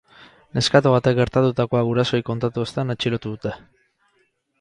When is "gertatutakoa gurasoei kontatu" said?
1.19-2.65